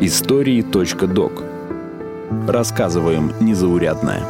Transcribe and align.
Истории.док 0.00 1.42
Рассказываем 2.48 3.34
незаурядное. 3.38 4.22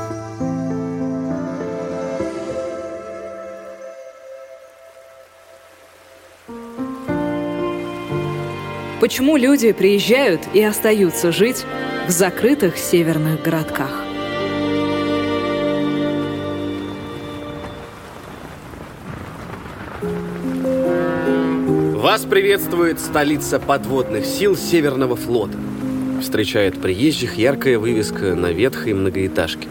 Почему 9.00 9.36
люди 9.36 9.70
приезжают 9.70 10.40
и 10.52 10.60
остаются 10.64 11.30
жить 11.30 11.64
в 12.08 12.10
закрытых 12.10 12.76
северных 12.76 13.40
городках? 13.44 14.04
Вас 22.04 22.26
приветствует 22.26 23.00
столица 23.00 23.58
подводных 23.58 24.26
сил 24.26 24.56
Северного 24.56 25.16
флота. 25.16 25.56
Встречает 26.20 26.78
приезжих 26.78 27.38
яркая 27.38 27.78
вывеска 27.78 28.34
на 28.34 28.52
ветхой 28.52 28.92
многоэтажке. 28.92 29.68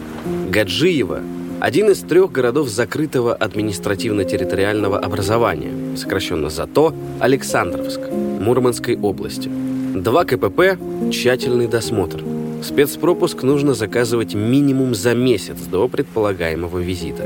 Гаджиево– 0.50 1.20
один 1.60 1.92
из 1.92 2.00
трех 2.00 2.32
городов 2.32 2.68
закрытого 2.68 3.36
административно-территориального 3.36 4.98
образования, 4.98 5.96
сокращенно 5.96 6.50
ЗАТО, 6.50 6.92
Александровск, 7.20 8.00
Мурманской 8.10 8.98
области. 8.98 9.48
Два 9.94 10.24
КПП– 10.24 10.76
тщательный 11.12 11.68
досмотр. 11.68 12.33
Спецпропуск 12.64 13.42
нужно 13.42 13.74
заказывать 13.74 14.32
минимум 14.32 14.94
за 14.94 15.14
месяц 15.14 15.58
до 15.70 15.86
предполагаемого 15.86 16.78
визита. 16.78 17.22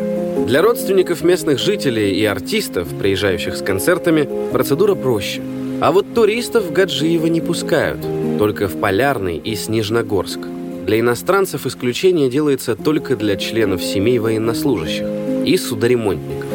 Для 0.48 0.62
родственников 0.62 1.22
местных 1.22 1.60
жителей 1.60 2.12
и 2.18 2.24
артистов, 2.24 2.88
приезжающих 2.98 3.56
с 3.56 3.62
концертами, 3.62 4.28
процедура 4.52 4.96
проще. 4.96 5.40
А 5.80 5.92
вот 5.92 6.12
туристов 6.12 6.64
в 6.64 6.72
Гаджиево 6.72 7.26
не 7.26 7.40
пускают, 7.40 8.00
только 8.38 8.66
в 8.66 8.80
Полярный 8.80 9.36
и 9.36 9.54
Снежногорск. 9.54 10.40
Для 10.86 10.98
иностранцев 10.98 11.66
исключение 11.66 12.28
делается 12.28 12.74
только 12.74 13.14
для 13.14 13.36
членов 13.36 13.80
семей 13.84 14.18
военнослужащих 14.18 15.06
и 15.46 15.56
судоремонтников 15.56 16.48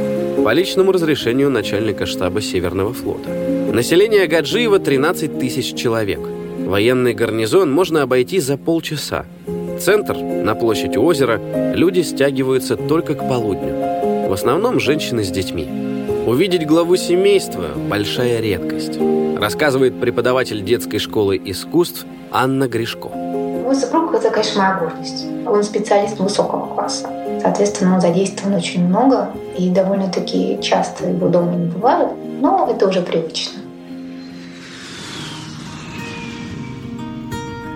по 0.44 0.52
личному 0.52 0.92
разрешению 0.92 1.50
начальника 1.50 2.06
штаба 2.06 2.42
Северного 2.42 2.94
флота. 2.94 3.30
Население 3.72 4.28
Гаджиева 4.28 4.80
13 4.80 5.40
тысяч 5.40 5.74
человек– 5.74 6.20
Военный 6.60 7.14
гарнизон 7.14 7.72
можно 7.72 8.02
обойти 8.02 8.40
за 8.40 8.58
полчаса. 8.58 9.26
Центр, 9.80 10.16
на 10.18 10.56
площади 10.56 10.98
озера, 10.98 11.40
люди 11.74 12.02
стягиваются 12.02 12.76
только 12.76 13.16
к 13.16 13.28
полудню. 13.28 14.30
В 14.30 14.34
основном 14.34 14.80
женщины 14.80 15.24
с 15.24 15.30
детьми. 15.30 15.68
Увидеть 16.26 16.66
главу 16.66 16.96
семейства– 16.96 17.66
большая 17.90 18.40
редкость, 18.40 18.98
рассказывает 19.38 20.00
преподаватель 20.00 20.64
детской 20.64 21.00
школы 21.00 21.42
искусств 21.44 22.06
Анна 22.32 22.68
Гришко. 22.68 23.10
Мой 23.10 23.76
супруг– 23.76 24.14
это, 24.16 24.30
конечно, 24.30 24.62
моя 24.62 24.80
гордость. 24.80 25.26
Он 25.46 25.64
специалист 25.64 26.18
высокого 26.20 26.74
класса. 26.74 27.10
Соответственно, 27.42 27.96
он 27.96 28.02
задействован 28.02 28.56
очень 28.56 28.88
много, 28.88 29.32
и 29.58 29.70
довольно-таки 29.70 30.60
часто 30.62 31.10
его 31.10 31.28
дома 31.28 31.56
не 31.56 31.68
бывает, 31.68 32.10
но 32.40 32.70
это 32.72 32.88
уже 32.88 33.02
привычно. 33.02 33.63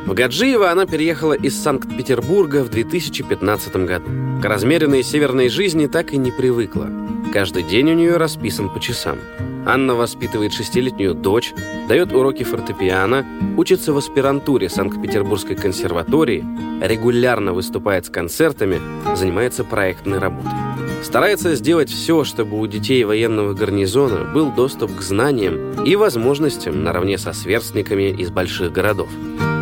В 0.08 0.14
Гаджиево 0.14 0.72
она 0.72 0.86
переехала 0.86 1.34
из 1.34 1.62
Санкт-Петербурга 1.62 2.64
в 2.64 2.70
2015 2.70 3.76
году. 3.86 4.06
К 4.42 4.46
размеренной 4.46 5.04
северной 5.04 5.50
жизни 5.50 5.88
так 5.88 6.14
и 6.14 6.18
не 6.18 6.32
привыкла. 6.32 6.90
Каждый 7.34 7.64
день 7.64 7.92
у 7.92 7.94
нее 7.94 8.16
расписан 8.16 8.70
по 8.70 8.80
часам. 8.80 9.18
Анна 9.66 9.96
воспитывает 9.96 10.54
шестилетнюю 10.54 11.14
дочь, 11.14 11.54
дает 11.90 12.14
уроки 12.14 12.44
фортепиано, 12.44 13.26
учится 13.58 13.92
в 13.92 13.98
аспирантуре 13.98 14.70
Санкт-Петербургской 14.70 15.58
консерватории, 15.58 16.46
регулярно 16.82 17.52
выступает 17.52 18.06
с 18.06 18.10
концертами, 18.10 18.80
занимается 19.14 19.66
проектной 19.66 20.20
работой. 20.20 20.54
Старается 21.04 21.54
сделать 21.54 21.90
все, 21.90 22.24
чтобы 22.24 22.58
у 22.58 22.66
детей 22.66 23.04
военного 23.04 23.54
гарнизона 23.54 24.24
был 24.24 24.54
доступ 24.54 24.96
к 24.96 25.02
знаниям 25.02 25.84
и 25.84 25.98
возможностям 25.98 26.82
наравне 26.82 27.18
со 27.18 27.34
сверстниками 27.34 28.10
из 28.10 28.30
больших 28.30 28.72
городов. 28.72 29.10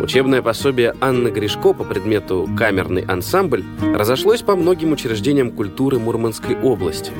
Учебное 0.06 0.40
пособие 0.40 0.94
Анны 1.00 1.30
Гришко 1.30 1.72
по 1.72 1.82
предмету 1.82 2.48
«Камерный 2.56 3.02
ансамбль» 3.02 3.64
разошлось 3.92 4.40
по 4.40 4.54
многим 4.54 4.92
учреждениям 4.92 5.50
культуры 5.50 5.98
Мурманской 5.98 6.56
области. 6.56 7.10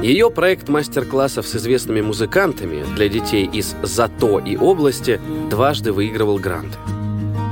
Ее 0.00 0.30
проект 0.30 0.68
мастер-классов 0.68 1.48
с 1.48 1.56
известными 1.56 2.02
музыкантами 2.02 2.84
для 2.94 3.08
детей 3.08 3.46
из 3.46 3.74
ЗАТО 3.82 4.38
и 4.38 4.56
области 4.56 5.20
дважды 5.50 5.92
выигрывал 5.92 6.38
гранты. 6.38 6.78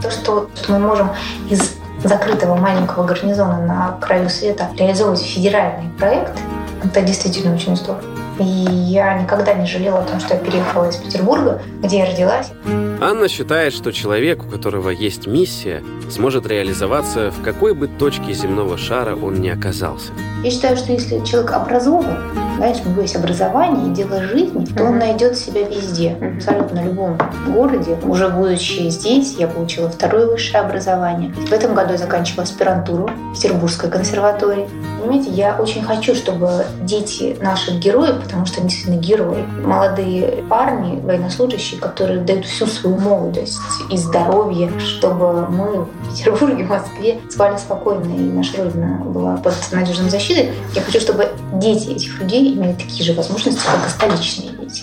То, 0.00 0.12
что 0.12 0.48
мы 0.68 0.78
можем 0.78 1.08
из 1.50 1.76
закрытого 2.04 2.54
маленького 2.54 3.04
гарнизона 3.04 3.66
на 3.66 3.98
краю 4.00 4.30
света 4.30 4.70
реализовывать 4.78 5.22
федеральный 5.22 5.90
проект, 5.98 6.38
это 6.84 7.02
действительно 7.02 7.56
очень 7.56 7.74
здорово. 7.74 8.04
И 8.38 8.44
я 8.44 9.18
никогда 9.20 9.54
не 9.54 9.66
жалела 9.66 9.98
о 9.98 10.04
том, 10.04 10.20
что 10.20 10.34
я 10.34 10.40
переехала 10.40 10.88
из 10.88 10.96
Петербурга, 10.96 11.60
где 11.82 11.98
я 11.98 12.06
родилась. 12.06 12.52
Анна 13.00 13.28
считает, 13.28 13.72
что 13.72 13.92
человек, 13.92 14.44
у 14.44 14.48
которого 14.48 14.90
есть 14.90 15.26
миссия, 15.26 15.82
сможет 16.10 16.46
реализоваться 16.46 17.30
в 17.30 17.42
какой 17.42 17.74
бы 17.74 17.88
точке 17.88 18.32
земного 18.32 18.78
шара 18.78 19.16
он 19.16 19.40
ни 19.40 19.48
оказался. 19.48 20.12
Я 20.42 20.50
считаю, 20.50 20.76
что 20.76 20.92
если 20.92 21.24
человек 21.24 21.52
образован, 21.52 22.16
знаешь, 22.56 22.76
у 22.84 22.90
него 22.90 23.02
есть 23.02 23.16
образование 23.16 23.90
и 23.90 23.94
дело 23.94 24.22
жизни, 24.22 24.66
то 24.66 24.84
он 24.84 24.98
найдет 24.98 25.36
себя 25.36 25.62
везде, 25.62 26.16
абсолютно 26.36 26.82
в 26.82 26.84
любом 26.84 27.18
городе. 27.48 27.96
Уже 28.02 28.28
будучи 28.28 28.88
здесь, 28.90 29.36
я 29.38 29.48
получила 29.48 29.88
второе 29.88 30.26
высшее 30.26 30.62
образование. 30.62 31.32
В 31.32 31.52
этом 31.52 31.74
году 31.74 31.92
я 31.92 31.98
заканчивала 31.98 32.44
аспирантуру 32.44 33.08
в 33.08 33.34
Петербургской 33.34 33.90
консерватории. 33.90 34.68
Понимаете, 35.00 35.30
я 35.30 35.56
очень 35.58 35.82
хочу, 35.82 36.14
чтобы 36.14 36.66
дети 36.82 37.36
наших 37.40 37.78
героев, 37.78 38.22
потому 38.22 38.46
что 38.46 38.60
они 38.60 38.68
действительно 38.68 39.00
герои, 39.00 39.44
молодые 39.64 40.44
парни, 40.48 41.00
военнослужащие, 41.00 41.80
которые 41.80 42.20
дают 42.20 42.44
всю 42.44 42.66
свою 42.66 42.83
молодость 42.88 43.60
и 43.90 43.96
здоровье, 43.96 44.70
чтобы 44.78 45.46
мы 45.48 45.84
в 45.84 46.10
Петербурге, 46.10 46.64
в 46.64 46.68
Москве 46.68 47.20
спали 47.30 47.56
спокойно, 47.56 48.04
и 48.14 48.20
наша 48.20 48.62
Родина 48.62 49.02
была 49.04 49.36
под 49.36 49.54
надежной 49.72 50.10
защитой. 50.10 50.52
Я 50.74 50.82
хочу, 50.82 51.00
чтобы 51.00 51.28
дети 51.54 51.90
этих 51.90 52.20
людей 52.20 52.54
имели 52.54 52.72
такие 52.72 53.04
же 53.04 53.14
возможности, 53.14 53.60
как 53.64 53.86
и 53.86 53.90
столичные 53.90 54.50
дети. 54.50 54.82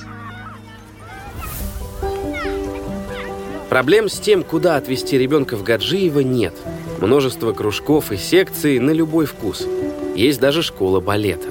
Проблем 3.69 4.09
с 4.09 4.19
тем, 4.19 4.43
куда 4.43 4.75
отвезти 4.75 5.17
ребенка 5.17 5.55
в 5.55 5.63
Гаджиево, 5.63 6.19
нет. 6.19 6.53
Множество 6.99 7.53
кружков 7.53 8.11
и 8.11 8.17
секций 8.17 8.79
на 8.79 8.91
любой 8.91 9.25
вкус. 9.25 9.65
Есть 10.13 10.41
даже 10.41 10.61
школа 10.61 10.99
балета. 10.99 11.47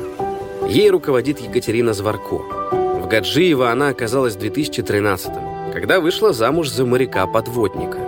Ей 0.68 0.90
руководит 0.90 1.40
Екатерина 1.40 1.94
Зварко. 1.94 2.36
В 2.36 3.08
Гаджиево 3.08 3.70
она 3.70 3.88
оказалась 3.88 4.36
в 4.36 4.38
2013 4.38 5.49
когда 5.72 6.00
вышла 6.00 6.32
замуж 6.32 6.68
за 6.68 6.84
моряка-подводника. 6.84 7.98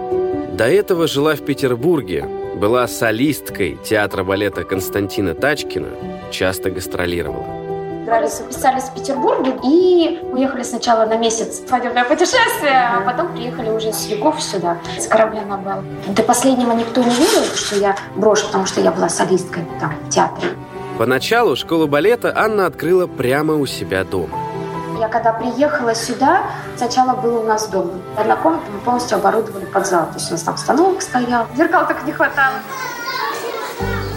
До 0.53 0.65
этого 0.65 1.07
жила 1.07 1.35
в 1.35 1.41
Петербурге, 1.45 2.27
была 2.57 2.87
солисткой 2.87 3.79
театра 3.83 4.25
балета 4.25 4.65
Константина 4.65 5.35
Тачкина, 5.35 5.89
часто 6.31 6.71
гастролировала. 6.71 7.63
Записались 8.05 8.85
в 8.85 8.95
Петербурге 8.95 9.55
и 9.65 10.21
уехали 10.33 10.63
сначала 10.65 11.07
на 11.07 11.17
месяц 11.17 11.61
в 11.61 11.69
свадебное 11.69 12.05
путешествие, 12.05 12.75
а 12.75 13.01
потом 13.01 13.33
приехали 13.33 13.71
уже 13.71 13.93
с 13.93 14.11
Львов 14.11 14.43
сюда, 14.43 14.77
с 14.99 15.07
корабля 15.07 15.43
на 15.47 15.57
бал. 15.57 15.83
До 16.09 16.23
последнего 16.23 16.73
никто 16.73 17.03
не 17.03 17.09
верил, 17.09 17.45
что 17.55 17.77
я 17.77 17.97
брошу, 18.15 18.47
потому 18.49 18.67
что 18.67 18.83
я 18.83 18.93
была 18.93 19.09
солисткой 19.09 19.65
там 19.81 19.95
в 20.07 20.11
театре. 20.11 20.49
Поначалу 20.99 21.57
школу 21.57 21.87
балета 21.87 22.33
Анна 22.37 22.67
открыла 22.67 23.07
прямо 23.07 23.55
у 23.55 23.65
себя 23.65 24.05
дома. 24.05 24.37
Я 25.03 25.09
когда 25.09 25.33
приехала 25.33 25.97
сюда, 25.97 26.45
сначала 26.77 27.21
был 27.21 27.39
у 27.39 27.43
нас 27.43 27.67
дом. 27.67 27.91
Одна 28.17 28.37
комната 28.37 28.67
мы 28.73 28.79
полностью 28.79 29.19
оборудовали 29.19 29.65
под 29.65 29.85
зал. 29.85 30.07
То 30.07 30.15
есть 30.15 30.29
у 30.29 30.35
нас 30.35 30.43
там 30.43 30.57
станок 30.57 31.03
стоял, 31.03 31.49
зеркал 31.57 31.89
только 31.89 32.07
не 32.07 32.13
хватало. 32.13 32.55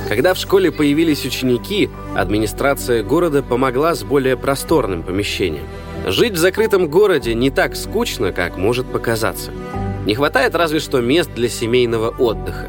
Когда 0.07 0.35
в 0.35 0.37
школе 0.37 0.71
появились 0.71 1.25
ученики, 1.25 1.89
администрация 2.15 3.01
города 3.01 3.41
помогла 3.41 3.95
с 3.95 4.03
более 4.03 4.37
просторным 4.37 5.01
помещением. 5.01 5.65
Жить 6.05 6.33
в 6.33 6.37
закрытом 6.37 6.87
городе 6.87 7.33
не 7.33 7.49
так 7.49 7.75
скучно, 7.75 8.31
как 8.31 8.55
может 8.55 8.85
показаться. 8.85 9.49
Не 10.05 10.13
хватает 10.13 10.53
разве 10.53 10.79
что 10.79 11.01
мест 11.01 11.31
для 11.33 11.49
семейного 11.49 12.11
отдыха. 12.11 12.67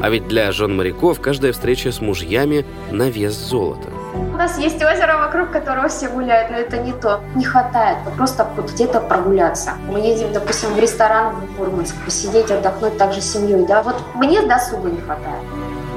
А 0.00 0.08
ведь 0.08 0.26
для 0.26 0.52
жен 0.52 0.74
моряков 0.74 1.20
каждая 1.20 1.52
встреча 1.52 1.92
с 1.92 2.00
мужьями 2.00 2.64
на 2.90 3.10
вес 3.10 3.34
золота. 3.34 3.97
У 4.14 4.36
нас 4.36 4.58
есть 4.58 4.76
озеро, 4.76 5.18
вокруг 5.18 5.50
которого 5.50 5.88
все 5.88 6.08
гуляют, 6.08 6.50
но 6.50 6.56
это 6.56 6.78
не 6.78 6.92
то. 6.92 7.20
Не 7.34 7.44
хватает 7.44 7.98
просто 8.16 8.48
где-то 8.56 9.00
прогуляться. 9.00 9.72
Мы 9.88 10.00
едем, 10.00 10.32
допустим, 10.32 10.72
в 10.74 10.78
ресторан 10.78 11.34
в 11.34 11.58
Мурманск, 11.58 11.94
посидеть, 12.04 12.50
отдохнуть 12.50 12.96
также 12.96 13.20
с 13.20 13.32
семьей, 13.32 13.66
да? 13.66 13.82
Вот 13.82 13.96
мне 14.14 14.42
досуга 14.42 14.90
не 14.90 15.00
хватает. 15.00 15.42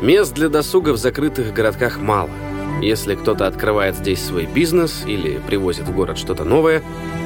Мест 0.01 0.33
для 0.33 0.49
досуга 0.49 0.89
в 0.89 0.97
закрытых 0.97 1.53
городках 1.53 1.99
мало. 1.99 2.29
Если 2.81 3.13
кто-то 3.13 3.45
открывает 3.45 3.95
здесь 3.95 4.25
свой 4.25 4.47
бизнес 4.47 5.03
или 5.05 5.37
привозит 5.37 5.87
в 5.87 5.95
город 5.95 6.17
что-то 6.17 6.43
новое, 6.43 6.81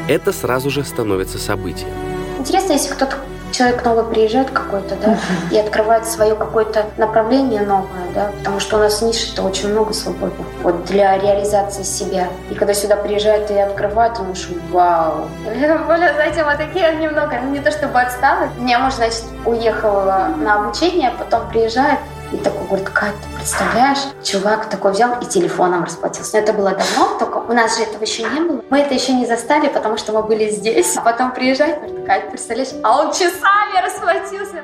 это 0.10 0.34
сразу 0.34 0.70
же 0.70 0.84
становится 0.84 1.38
событием. 1.38 1.90
Интересно, 2.38 2.74
если 2.74 2.94
кто-то 2.94 3.16
человек 3.56 3.84
новый 3.86 4.04
приезжает 4.04 4.50
какой-то, 4.50 4.96
да, 4.96 5.18
и 5.52 5.57
открывает 5.57 6.06
свое 6.06 6.36
какое-то 6.36 6.86
направление 6.98 7.62
новое, 7.62 8.06
да, 8.13 8.31
потому 8.38 8.60
что 8.60 8.78
у 8.78 8.80
нас 8.80 9.02
ниш 9.02 9.31
это 9.31 9.44
очень 9.44 9.69
много 9.69 9.94
свободных 9.94 10.46
вот 10.62 10.86
для 10.86 11.18
реализации 11.18 11.84
себя. 11.84 12.28
И 12.50 12.56
когда 12.56 12.74
сюда 12.74 12.98
приезжает 12.98 13.50
и 13.52 13.57
открывает, 13.57 14.13
он 14.19 14.25
думаешь, 14.25 14.50
вау. 14.72 15.28
Более, 15.88 16.13
знаете, 16.13 16.44
вот 16.44 16.57
такие 16.57 16.96
немного, 16.96 17.40
не 17.40 17.60
то 17.60 17.72
чтобы 17.72 18.02
отсталые. 18.02 18.50
Я, 18.66 18.80
может, 18.80 18.98
значит, 18.98 19.24
уехала 19.46 20.30
на 20.38 20.56
обучение, 20.56 21.12
потом 21.18 21.48
приезжает, 21.50 22.00
и 22.36 22.38
такой 22.38 22.68
говорит, 22.68 22.90
Кать, 22.90 23.16
ты 23.22 23.38
представляешь, 23.38 24.00
чувак 24.24 24.70
такой 24.70 24.92
взял 24.92 25.20
и 25.22 25.26
телефоном 25.26 25.84
расплатился. 25.84 26.38
Но 26.38 26.44
это 26.44 26.54
было 26.54 26.72
давно, 26.72 27.18
только 27.18 27.38
у 27.38 27.54
нас 27.54 27.78
же 27.78 27.84
этого 27.84 28.04
еще 28.04 28.24
не 28.24 28.42
было. 28.42 28.62
Мы 28.70 28.80
это 28.80 28.94
еще 28.94 29.14
не 29.14 29.26
застали, 29.26 29.70
потому 29.70 29.98
что 29.98 30.12
мы 30.12 30.24
были 30.24 30.50
здесь. 30.50 30.98
А 30.98 31.02
потом 31.02 31.34
приезжает, 31.34 31.78
говорит, 31.82 32.06
Кать, 32.06 32.30
представляешь, 32.30 32.74
а 32.84 33.02
он 33.02 33.12
часами 33.12 33.84
расплатился. 33.84 34.64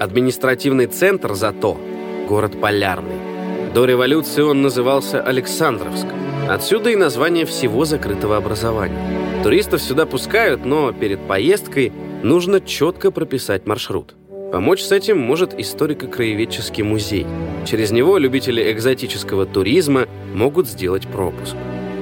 Административный 0.00 0.86
центр 0.86 1.34
зато 1.34 1.78
город 2.28 2.60
Полярный. 2.60 3.20
До 3.72 3.84
революции 3.84 4.42
он 4.42 4.62
назывался 4.62 5.22
Александровск. 5.22 6.06
Отсюда 6.48 6.90
и 6.90 6.96
название 6.96 7.46
всего 7.46 7.84
закрытого 7.84 8.36
образования. 8.36 9.42
Туристов 9.44 9.80
сюда 9.80 10.06
пускают, 10.06 10.64
но 10.64 10.92
перед 10.92 11.20
поездкой 11.26 11.92
нужно 12.22 12.60
четко 12.60 13.10
прописать 13.10 13.66
маршрут. 13.66 14.14
Помочь 14.52 14.82
с 14.82 14.92
этим 14.92 15.18
может 15.18 15.58
историко-краеведческий 15.58 16.82
музей. 16.82 17.26
Через 17.64 17.90
него 17.90 18.18
любители 18.18 18.70
экзотического 18.70 19.46
туризма 19.46 20.04
могут 20.34 20.68
сделать 20.68 21.08
пропуск. 21.08 21.56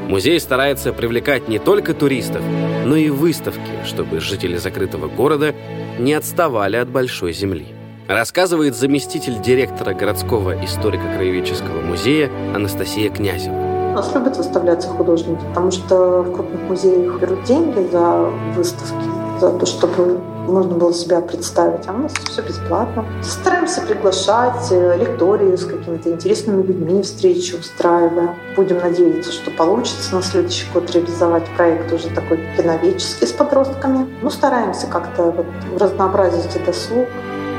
Музей 0.09 0.41
старается 0.41 0.93
привлекать 0.93 1.47
не 1.47 1.61
только 1.61 1.95
туристов, 1.95 2.43
но 2.85 2.97
и 2.97 3.09
выставки, 3.09 3.71
чтобы 3.85 4.19
жители 4.19 4.57
закрытого 4.57 5.07
города 5.07 5.55
не 6.01 6.13
отставали 6.13 6.75
от 6.75 6.89
большой 6.89 7.33
земли. 7.35 7.69
Рассказывает 8.09 8.75
заместитель 8.75 9.41
директора 9.41 9.95
городского 9.95 10.61
историко-краеведческого 10.65 11.83
музея 11.83 12.33
Анастасия 12.53 13.11
Князева. 13.11 13.55
У 13.55 13.95
нас 13.95 14.13
любят 14.13 14.37
выставляться 14.37 14.89
художники, 14.89 15.41
потому 15.51 15.71
что 15.71 16.23
в 16.23 16.33
крупных 16.33 16.63
музеях 16.63 17.21
берут 17.21 17.45
деньги 17.45 17.89
за 17.93 18.29
выставки, 18.57 19.41
за 19.41 19.57
то, 19.57 19.67
чтобы 19.67 20.21
можно 20.51 20.75
было 20.75 20.93
себя 20.93 21.21
представить. 21.21 21.87
А 21.87 21.93
у 21.93 21.99
нас 21.99 22.13
все 22.13 22.43
бесплатно. 22.43 23.05
Стараемся 23.23 23.81
приглашать 23.83 24.71
э, 24.71 24.97
лектории 24.99 25.57
с 25.57 25.65
какими-то 25.65 26.11
интересными 26.11 26.63
людьми, 26.63 27.03
встречи 27.03 27.55
устраиваем. 27.55 28.35
Будем 28.57 28.79
надеяться, 28.79 29.33
что 29.33 29.51
получится 29.51 30.15
на 30.15 30.23
следующий 30.23 30.67
год 30.73 30.91
реализовать 30.91 31.45
проект 31.57 31.93
уже 31.93 32.09
такой 32.11 32.41
киноведческий 32.57 33.27
с 33.27 33.33
подростками. 33.33 34.07
Ну, 34.23 34.31
стараемся 34.31 34.87
как-то 34.87 35.31
вот 35.31 35.47
разнообразить 35.79 36.55
и 36.57 36.59
досуг. 36.59 37.09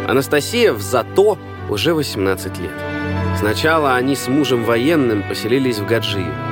Анастасия 0.08 0.74
в 0.74 0.82
ЗАТО 0.82 1.38
уже 1.70 1.94
18 1.94 2.58
лет. 2.60 2.72
Сначала 3.40 3.96
они 3.96 4.16
с 4.16 4.28
мужем 4.28 4.66
военным 4.66 5.24
поселились 5.28 5.80
в 5.80 5.88
Гаджиеве. 5.88 6.51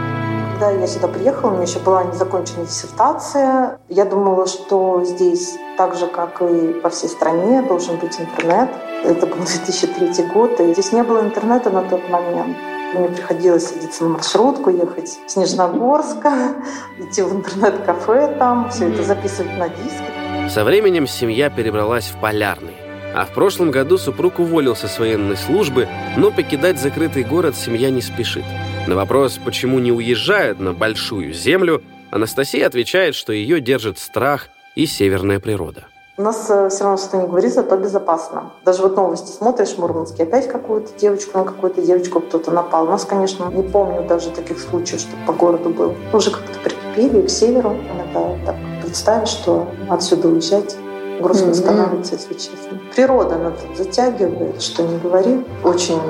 Когда 0.60 0.78
я 0.78 0.88
сюда 0.88 1.08
приехала, 1.08 1.52
у 1.52 1.54
меня 1.54 1.64
еще 1.64 1.80
была 1.80 2.04
незаконченная 2.04 2.66
диссертация. 2.66 3.80
Я 3.88 4.04
думала, 4.04 4.46
что 4.46 5.06
здесь, 5.06 5.56
так 5.78 5.96
же, 5.96 6.06
как 6.06 6.42
и 6.42 6.74
по 6.82 6.90
всей 6.90 7.08
стране, 7.08 7.62
должен 7.62 7.96
быть 7.96 8.20
интернет. 8.20 8.70
Это 9.06 9.26
был 9.26 9.38
2003 9.38 10.26
год, 10.34 10.60
и 10.60 10.74
здесь 10.74 10.92
не 10.92 11.02
было 11.02 11.22
интернета 11.22 11.70
на 11.70 11.84
тот 11.84 12.10
момент. 12.10 12.58
Мне 12.94 13.08
приходилось 13.08 13.70
садиться 13.70 14.04
на 14.04 14.10
маршрутку, 14.10 14.70
ехать 14.70 15.18
в 15.26 15.32
Снежногорска, 15.32 16.56
идти 17.00 17.22
в 17.22 17.38
интернет-кафе 17.38 18.36
там, 18.38 18.70
все 18.70 18.90
это 18.90 19.04
записывать 19.04 19.58
на 19.58 19.70
диске. 19.70 20.50
Со 20.50 20.66
временем 20.66 21.08
семья 21.08 21.50
перебралась 21.50 22.10
в 22.10 22.20
Полярный. 22.20 22.76
А 23.16 23.24
в 23.24 23.34
прошлом 23.34 23.72
году 23.72 23.98
супруг 23.98 24.40
уволился 24.40 24.90
с 24.90 25.00
военной 25.00 25.38
службы, 25.38 25.88
но 26.18 26.32
покидать 26.32 26.82
закрытый 26.82 27.24
город 27.24 27.56
семья 27.56 27.90
не 27.92 28.02
спешит. 28.02 28.44
На 28.88 28.96
вопрос, 28.96 29.40
почему 29.44 29.80
не 29.80 29.92
уезжают 29.92 30.60
на 30.60 30.74
большую 30.74 31.34
землю, 31.34 31.84
Анастасия 32.12 32.66
отвечает, 32.66 33.14
что 33.16 33.34
ее 33.34 33.62
держит 33.62 34.00
страх 34.00 34.50
и 34.76 34.86
северная 34.86 35.40
природа. 35.40 35.88
У 36.18 36.22
нас 36.22 36.50
э, 36.50 36.68
все 36.70 36.84
равно 36.84 36.98
что 36.98 37.18
не 37.18 37.28
говорит, 37.28 37.54
зато 37.54 37.78
безопасно. 37.78 38.52
Даже 38.66 38.81
вот 38.81 38.96
новости 38.98 39.31
смотришь, 39.31 39.70
в 39.70 39.78
Мурманске 39.78 40.24
опять 40.24 40.50
какую-то 40.50 40.90
девочку, 41.00 41.38
на 41.38 41.46
какую-то 41.46 41.81
девочку 41.81 42.20
кто-то 42.20 42.52
напал. 42.52 42.88
У 42.88 42.90
нас, 42.90 43.06
конечно, 43.06 43.50
не 43.52 43.64
помню 43.64 44.06
даже 44.06 44.30
таких 44.31 44.60
случаев, 44.60 45.00
что 45.00 45.12
по 45.25 45.32
городу 45.32 45.70
был. 45.70 45.96
Уже 46.12 46.32
как-то 46.32 46.60
прикипели 46.60 47.25
к 47.25 47.30
северу. 47.30 47.78
Иногда 47.94 48.46
так 48.46 48.56
представишь, 48.82 49.30
что 49.30 49.70
отсюда 49.88 50.28
уезжать 50.28 50.75
грустно 51.22 51.52
mm-hmm. 51.52 51.54
становится, 51.54 52.16
если 52.16 52.34
честно. 52.34 52.80
Природа 52.94 53.36
она 53.36 53.52
тут 53.52 53.78
затягивает, 53.78 54.62
что 54.62 54.84
не 54.84 54.98
говори. 55.00 55.46
Очень 55.64 56.02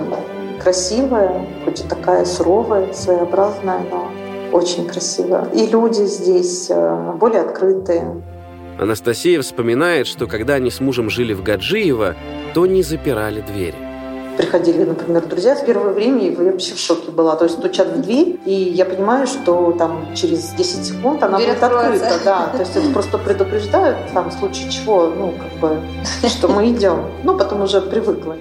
красивая, 0.60 1.46
хоть 1.66 1.82
и 1.82 1.88
такая 1.88 2.26
суровая, 2.26 2.94
своеобразная, 2.94 3.82
но 3.90 4.12
очень 4.52 4.88
красивая. 4.88 5.46
И 5.54 5.68
люди 5.68 6.04
здесь 6.04 6.68
э, 6.70 7.14
более 7.20 7.42
открытые. 7.42 8.22
Анастасия 8.80 9.42
вспоминает, 9.42 10.08
что 10.08 10.28
когда 10.28 10.56
они 10.56 10.72
с 10.72 10.80
мужем 10.80 11.10
жили 11.10 11.34
в 11.34 11.44
Гаджиево, 11.44 12.16
то 12.54 12.66
не 12.66 12.82
запирали 12.82 13.42
двери 13.42 13.90
приходили, 14.40 14.86
например, 14.86 15.26
друзья 15.26 15.54
с 15.54 15.60
первого 15.60 15.92
времени, 15.92 16.28
и 16.28 16.32
я 16.32 16.52
вообще 16.52 16.74
в 16.74 16.80
шоке 16.80 17.12
была. 17.12 17.36
То 17.36 17.44
есть 17.44 17.58
стучат 17.58 17.90
в 17.90 18.02
дверь, 18.02 18.40
и 18.46 18.54
я 18.54 18.86
понимаю, 18.86 19.28
что 19.28 19.76
там 19.78 20.08
через 20.16 20.52
10 20.52 20.86
секунд 20.86 21.22
она 21.24 21.38
дверь 21.38 21.50
будет 21.50 21.64
открыта. 21.64 22.20
Да, 22.24 22.48
то 22.48 22.60
есть 22.60 22.74
это 22.74 22.90
просто 22.92 23.18
предупреждают, 23.18 23.98
там, 24.14 24.30
в 24.30 24.34
случае 24.34 24.72
чего, 24.72 25.08
ну, 25.08 25.34
как 25.34 25.60
бы, 25.60 25.82
что 26.30 26.48
мы 26.48 26.72
идем. 26.72 27.04
Ну, 27.26 27.38
потом 27.38 27.64
уже 27.64 27.82
привыкла. 27.82 28.38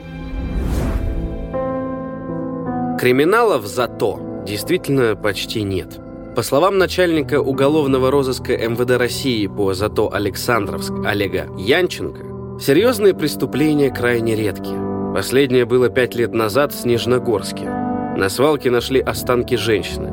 Криминалов 2.98 3.64
зато 3.64 4.18
действительно 4.44 5.14
почти 5.14 5.62
нет. 5.62 6.00
По 6.34 6.42
словам 6.42 6.78
начальника 6.78 7.40
уголовного 7.40 8.10
розыска 8.10 8.56
МВД 8.56 8.98
России 8.98 9.46
по 9.46 9.72
зато 9.72 10.12
Александровск 10.12 10.92
Олега 11.06 11.46
Янченко, 11.56 12.58
серьезные 12.60 13.14
преступления 13.14 13.90
крайне 13.90 14.34
редкие. 14.34 15.12
Последнее 15.14 15.64
было 15.64 15.88
пять 15.88 16.16
лет 16.16 16.34
назад 16.34 16.72
в 16.72 16.80
Снежногорске. 16.80 17.70
На 18.16 18.28
свалке 18.28 18.68
нашли 18.68 18.98
останки 18.98 19.54
женщины. 19.54 20.12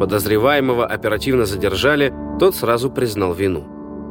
Подозреваемого 0.00 0.86
оперативно 0.86 1.46
задержали, 1.46 2.12
тот 2.40 2.56
сразу 2.56 2.90
признал 2.90 3.32
вину. 3.32 3.64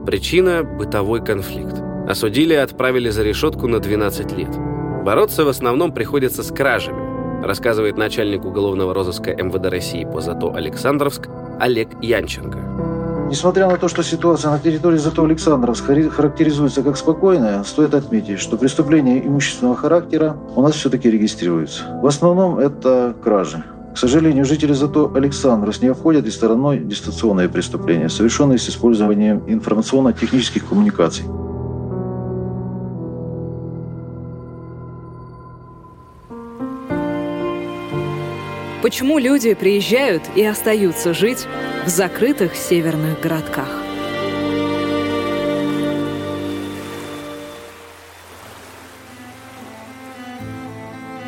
Причина– 0.06 0.64
бытовой 0.64 1.22
конфликт. 1.22 1.76
Осудили 2.08 2.54
и 2.54 2.58
отправили 2.58 3.10
за 3.10 3.24
решетку 3.24 3.68
на 3.68 3.80
12 3.80 4.32
лет. 4.38 4.56
Бороться 5.04 5.44
в 5.44 5.50
основном 5.50 5.92
приходится 5.92 6.42
с 6.42 6.52
кражами, 6.54 7.13
рассказывает 7.44 7.98
начальник 7.98 8.46
уголовного 8.46 8.94
розыска 8.94 9.32
МВД 9.32 9.66
России 9.68 10.06
по 10.06 10.22
ЗАТО 10.22 10.54
Александровск 10.56 11.28
Олег 11.60 11.90
Янченко. 12.02 12.60
Несмотря 13.30 13.68
на 13.68 13.78
то, 13.78 13.88
что 13.88 14.04
ситуация 14.04 14.52
на 14.52 14.60
территории 14.60 14.98
Зато 14.98 15.24
Александровск 15.24 15.86
характеризуется 15.86 16.84
как 16.84 16.98
спокойная, 16.98 17.64
стоит 17.64 17.96
отметить, 17.96 18.40
что 18.40 18.58
преступления 18.58 19.26
имущественного 19.26 19.76
характера 19.76 20.38
у 20.56 20.62
нас 20.62 20.76
все-таки 20.76 21.10
регистрируются. 21.10 22.00
В 22.02 22.06
основном 22.06 22.60
это 22.60 23.16
кражи. 23.24 23.64
К 23.94 23.98
сожалению, 23.98 24.46
жители 24.46 24.74
Зато 24.74 25.12
Александровск 25.16 25.82
не 25.82 25.88
обходят 25.88 26.28
и 26.28 26.32
стороной 26.32 26.80
дистанционные 26.80 27.50
преступления, 27.50 28.10
совершенные 28.10 28.58
с 28.58 28.70
использованием 28.70 29.44
информационно-технических 29.48 30.68
коммуникаций. 30.68 31.26
Почему 38.84 39.18
люди 39.18 39.54
приезжают 39.54 40.24
и 40.36 40.44
остаются 40.44 41.14
жить 41.14 41.48
в 41.86 41.88
закрытых 41.88 42.54
северных 42.54 43.22
городках? 43.22 43.70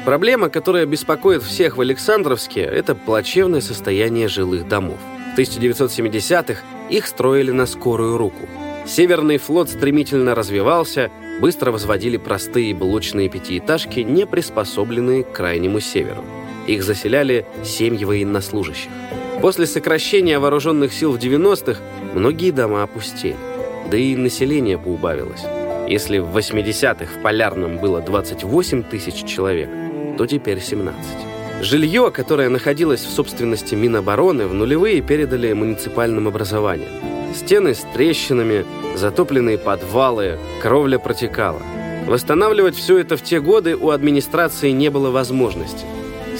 Проблема, 0.03 0.49
которая 0.49 0.85
беспокоит 0.85 1.43
всех 1.43 1.77
в 1.77 1.81
Александровске, 1.81 2.59
это 2.59 2.93
плачевное 2.93 3.61
состояние 3.61 4.27
жилых 4.27 4.67
домов. 4.67 4.99
В 5.33 5.39
1970-х 5.39 6.61
их 6.89 7.07
строили 7.07 7.51
на 7.51 7.67
скорую 7.67 8.17
руку. 8.17 8.49
Северный 8.85 9.37
флот 9.37 9.69
стремительно 9.69 10.35
развивался, 10.35 11.09
быстро 11.39 11.71
возводили 11.71 12.17
простые 12.17 12.75
блочные 12.75 13.29
пятиэтажки, 13.29 14.01
не 14.01 14.27
приспособленные 14.27 15.23
к 15.23 15.31
крайнему 15.31 15.79
северу. 15.79 16.25
Их 16.67 16.83
заселяли 16.83 17.45
семьи 17.63 18.05
военнослужащих. 18.05 18.89
После 19.41 19.65
сокращения 19.65 20.39
вооруженных 20.39 20.93
сил 20.93 21.11
в 21.11 21.17
90-х 21.17 21.79
многие 22.13 22.51
дома 22.51 22.83
опустели. 22.83 23.35
Да 23.91 23.97
и 23.97 24.15
население 24.15 24.77
поубавилось. 24.77 25.43
Если 25.87 26.17
в 26.17 26.35
80-х 26.35 27.19
в 27.19 27.21
Полярном 27.21 27.77
было 27.77 28.01
28 28.01 28.83
тысяч 28.83 29.23
человек, 29.25 29.69
то 30.17 30.25
теперь 30.25 30.59
17. 30.59 30.95
Жилье, 31.61 32.11
которое 32.11 32.49
находилось 32.49 33.01
в 33.01 33.11
собственности 33.11 33.75
Минобороны, 33.75 34.47
в 34.47 34.53
нулевые 34.53 35.01
передали 35.01 35.53
муниципальным 35.53 36.27
образованиям. 36.27 36.89
Стены 37.35 37.75
с 37.75 37.85
трещинами, 37.93 38.65
затопленные 38.95 39.57
подвалы, 39.57 40.39
кровля 40.61 40.97
протекала. 40.97 41.61
Восстанавливать 42.07 42.75
все 42.75 42.97
это 42.97 43.17
в 43.17 43.23
те 43.23 43.39
годы 43.39 43.75
у 43.75 43.89
администрации 43.89 44.71
не 44.71 44.89
было 44.89 45.11
возможности. 45.11 45.85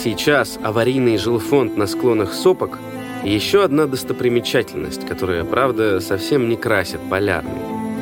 Сейчас 0.05 0.59
аварийный 0.62 1.17
жилфонд 1.17 1.77
на 1.77 1.88
склонах 1.88 2.31
сопок– 2.31 2.77
еще 3.24 3.63
одна 3.63 3.88
достопримечательность, 3.88 5.03
которая, 5.03 5.43
правда, 5.43 6.00
совсем 6.00 6.47
не 6.47 6.57
красит 6.57 7.00
полярный. 7.09 7.50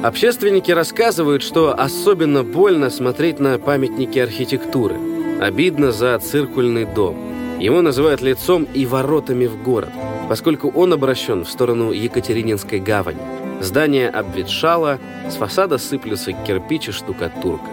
Общественники 0.04 0.70
рассказывают, 0.70 1.42
что 1.42 1.74
особенно 1.74 2.44
больно 2.44 2.90
смотреть 2.90 3.40
на 3.40 3.58
памятники 3.58 4.20
архитектуры. 4.20 4.98
Обидно 5.40 5.94
за 5.94 6.20
циркульный 6.20 6.84
дом. 6.84 7.16
Его 7.62 7.82
называют 7.82 8.22
лицом 8.22 8.68
и 8.74 8.86
воротами 8.86 9.46
в 9.46 9.64
город, 9.64 9.92
поскольку 10.28 10.70
он 10.72 10.92
обращен 10.92 11.46
в 11.46 11.50
сторону 11.50 11.94
Екатерининской 11.94 12.82
гавани. 12.82 13.22
Здание 13.62 14.10
обветшало, 14.10 15.00
с 15.30 15.36
фасада 15.36 15.78
сыплются 15.78 16.34
кирпич 16.34 16.90
и 16.90 16.92
штукатурка. 16.92 17.70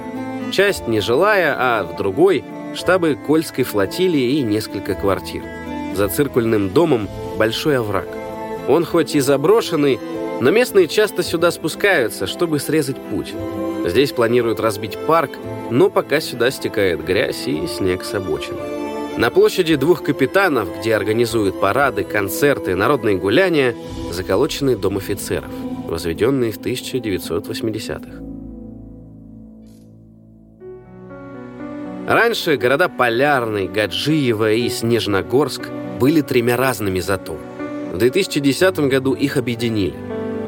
Часть 0.52 0.87
нежилая, 0.87 1.56
а 1.58 1.82
в 1.82 1.96
другой– 1.96 2.44
штабы 2.74 3.16
Кольской 3.26 3.64
флотилии 3.64 4.38
и 4.38 4.42
несколько 4.42 4.94
квартир. 4.94 5.42
За 5.94 6.08
циркульным 6.08 6.70
домом 6.70 7.08
большой 7.38 7.78
овраг. 7.78 8.08
Он 8.68 8.84
хоть 8.84 9.14
и 9.14 9.20
заброшенный, 9.20 9.98
но 10.40 10.50
местные 10.50 10.88
часто 10.88 11.22
сюда 11.22 11.50
спускаются, 11.50 12.26
чтобы 12.26 12.58
срезать 12.58 12.96
путь. 13.10 13.34
Здесь 13.86 14.12
планируют 14.12 14.60
разбить 14.60 14.98
парк, 15.06 15.30
но 15.70 15.90
пока 15.90 16.20
сюда 16.20 16.50
стекает 16.50 17.04
грязь 17.04 17.46
и 17.46 17.66
снег 17.66 18.04
с 18.04 18.14
обочины. 18.14 18.58
На 19.16 19.30
площади 19.30 19.74
двух 19.74 20.02
капитанов, 20.02 20.68
где 20.78 20.94
организуют 20.94 21.60
парады, 21.60 22.04
концерты, 22.04 22.74
народные 22.76 23.16
гуляния, 23.16 23.74
заколоченный 24.12 24.76
дом 24.76 24.96
офицеров– 24.98 25.50
возведенный 25.88 26.52
в 26.52 26.60
1980-х. 26.60 28.29
Раньше 32.10 32.56
города 32.56 32.88
Полярный, 32.88 33.68
Гаджиево 33.68 34.50
и 34.50 34.68
Снежногорск 34.68 35.68
были 36.00 36.22
тремя 36.22 36.56
разными 36.56 36.98
ЗАТО. 36.98 37.36
В 37.92 37.98
2010 37.98 38.80
году 38.88 39.12
их 39.14 39.36
объединили, 39.36 39.94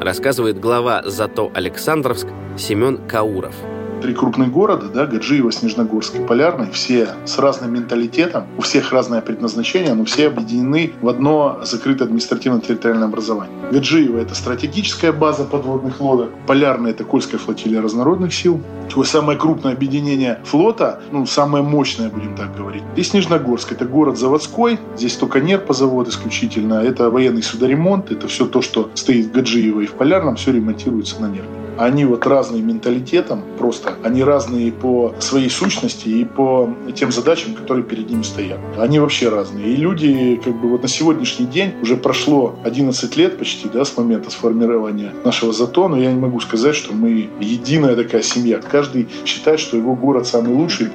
рассказывает 0.01 0.59
глава 0.59 1.03
ЗАТО 1.05 1.51
Александровск 1.53 2.27
Семен 2.57 3.07
Кауров– 3.07 3.55
три 4.03 4.13
крупных 4.13 4.51
города, 4.51 4.87
да, 4.93 5.05
Гаджиево, 5.05 5.49
Снежногорск 5.49 6.15
и 6.15 6.19
Полярный, 6.19 6.69
все 6.71 7.15
с 7.23 7.39
разным 7.39 7.73
менталитетом, 7.73 8.47
у 8.57 8.61
всех 8.61 8.91
разное 8.91 9.21
предназначение, 9.21 9.93
но 9.93 10.03
все 10.03 10.27
объединены 10.27 10.91
в 11.01 11.07
одно 11.07 11.61
закрытое 11.63 12.09
административно-территориальное 12.09 13.07
образование. 13.07 13.55
Гаджиево– 13.71 14.17
это 14.19 14.35
стратегическая 14.35 15.13
база 15.13 15.45
подводных 15.45 16.01
лодок, 16.01 16.31
Полярный– 16.45 16.91
это 16.91 17.05
Кольская 17.05 17.39
флотилия 17.39 17.81
разнородных 17.81 18.33
сил, 18.33 18.61
такое 18.89 19.05
самое 19.05 19.39
крупное 19.39 19.71
объединение 19.71 20.41
флота, 20.43 20.99
ну, 21.13 21.25
самое 21.25 21.63
мощное, 21.63 22.09
будем 22.09 22.35
так 22.35 22.57
говорить. 22.57 22.83
И 22.97 23.03
Снежногорск– 23.03 23.71
это 23.71 23.85
город 23.85 24.19
заводской, 24.19 24.79
здесь 24.97 25.15
только 25.15 25.39
нерпозавод 25.39 26.09
исключительно, 26.09 26.83
это 26.83 27.09
военный 27.09 27.41
судоремонт, 27.41 28.11
это 28.11 28.27
все 28.27 28.47
то, 28.47 28.61
что 28.61 28.91
стоит 28.95 29.27
в 29.27 29.31
Гаджиево 29.31 29.79
и 29.79 29.85
в 29.85 29.93
Полярном, 29.93 30.35
все 30.35 30.51
ремонтируется 30.51 31.21
на 31.21 31.27
нерпе. 31.29 31.62
Они 31.77 32.05
вот 32.05 32.25
разные 32.27 32.61
менталитетом, 32.61 33.43
просто 33.57 33.95
они 34.03 34.23
разные 34.23 34.71
по 34.71 35.13
своей 35.19 35.49
сущности 35.49 36.07
и 36.07 36.25
по 36.25 36.69
тем 36.95 37.11
задачам, 37.11 37.55
которые 37.55 37.83
перед 37.83 38.09
ними 38.09 38.23
стоят. 38.23 38.59
Они 38.77 38.99
вообще 38.99 39.29
разные. 39.29 39.73
И 39.73 39.75
люди, 39.75 40.39
как 40.43 40.55
бы 40.55 40.69
вот 40.69 40.83
на 40.83 40.87
сегодняшний 40.87 41.47
день 41.47 41.73
уже 41.81 41.97
прошло 41.97 42.55
11 42.63 43.17
лет 43.17 43.37
почти, 43.37 43.67
да, 43.69 43.85
с 43.85 43.97
момента 43.97 44.29
сформирования 44.29 45.13
нашего 45.23 45.51
ЗАТО, 45.51 45.87
но 45.87 45.97
я 45.97 46.11
не 46.11 46.19
могу 46.19 46.39
сказать, 46.39 46.75
что 46.75 46.93
мы 46.93 47.29
единая 47.39 47.95
такая 47.95 48.21
семья. 48.21 48.59
Каждый 48.59 49.07
считает, 49.25 49.59
что 49.59 49.75
его 49.77 49.95
город 49.95 50.27
самый 50.27 50.53
лучший. 50.53 50.89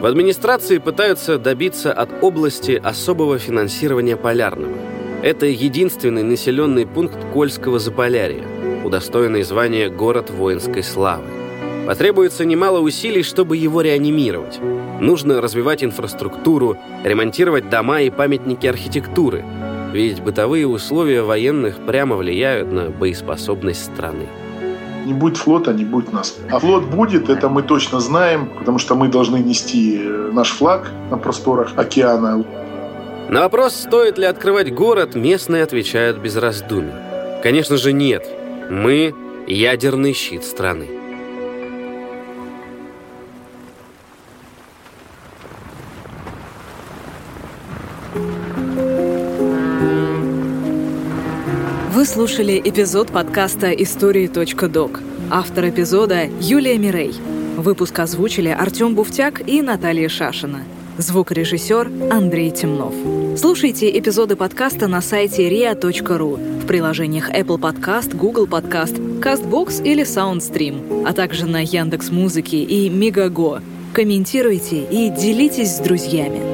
В 0.00 0.06
администрации 0.06 0.78
пытаются 0.78 1.38
добиться 1.38 1.92
от 1.92 2.10
области 2.22 2.72
особого 2.72 3.38
финансирования 3.38 4.16
Полярного. 4.16 4.76
Это 5.22 5.46
единственный 5.46 6.24
населенный 6.24 6.86
пункт 6.86 7.18
Кольского 7.32 7.78
Заполярья 7.78 8.61
удостоенный 8.84 9.42
звания 9.42 9.88
«Город 9.88 10.30
воинской 10.30 10.82
славы». 10.82 11.24
Потребуется 11.86 12.44
немало 12.44 12.78
усилий, 12.78 13.22
чтобы 13.22 13.56
его 13.56 13.80
реанимировать. 13.80 14.60
Нужно 15.00 15.40
развивать 15.40 15.82
инфраструктуру, 15.82 16.76
ремонтировать 17.02 17.68
дома 17.68 18.02
и 18.02 18.10
памятники 18.10 18.66
архитектуры, 18.66 19.44
ведь 19.92 20.20
бытовые 20.22 20.66
условия 20.66 21.22
военных 21.22 21.76
прямо 21.84 22.16
влияют 22.16 22.70
на 22.70 22.90
боеспособность 22.90 23.84
страны. 23.84 24.26
Не 25.04 25.12
будет 25.12 25.36
флота, 25.36 25.72
не 25.72 25.84
будет 25.84 26.12
нас. 26.12 26.38
А 26.50 26.60
флот 26.60 26.84
будет, 26.84 27.28
это 27.28 27.48
мы 27.48 27.62
точно 27.62 27.98
знаем, 28.00 28.48
потому 28.58 28.78
что 28.78 28.94
мы 28.94 29.08
должны 29.08 29.38
нести 29.38 30.00
э, 30.00 30.30
наш 30.32 30.50
флаг 30.52 30.90
на 31.10 31.18
просторах 31.18 31.72
океана. 31.76 32.44
На 33.28 33.40
вопрос, 33.40 33.74
стоит 33.74 34.18
ли 34.18 34.24
открывать 34.24 34.72
город, 34.72 35.16
местные 35.16 35.64
отвечают 35.64 36.18
без 36.18 36.36
раздумий. 36.36 36.92
Конечно 37.42 37.76
же, 37.76 37.92
нет. 37.92 38.24
Мы– 38.70 39.14
ядерный 39.46 40.12
щит 40.12 40.44
страны. 40.44 40.86
Вы 51.92 52.06
слушали 52.06 52.60
эпизод 52.64 53.12
подкаста 53.12 53.70
«Истории.док». 53.72 55.00
Автор 55.30 55.68
эпизода– 55.68 56.24
Юлия 56.40 56.78
Мирей. 56.78 57.14
Выпуск 57.56 57.98
озвучили 57.98 58.48
Артем 58.48 58.94
Буфтяк 58.94 59.46
и 59.46 59.62
Наталья 59.62 60.08
Шашина. 60.08 60.64
Звукорежиссер 60.98 61.90
Андрей 62.10 62.50
Темнов. 62.50 62.94
Слушайте 63.38 63.98
эпизоды 63.98 64.36
подкаста 64.36 64.88
на 64.88 65.00
сайте 65.00 65.48
ria.ru 65.48 66.60
в 66.60 66.66
приложениях 66.66 67.30
Apple 67.30 67.58
Podcast, 67.58 68.14
Google 68.14 68.46
Podcast, 68.46 69.20
CastBox 69.20 69.82
или 69.84 70.04
SoundStream, 70.04 71.04
а 71.06 71.14
также 71.14 71.46
на 71.46 71.62
Яндекс 71.64 72.10
Музыке 72.10 72.58
и 72.58 72.90
Мегаго. 72.90 73.62
Комментируйте 73.94 74.84
и 74.84 75.08
делитесь 75.08 75.76
с 75.76 75.78
друзьями. 75.78 76.51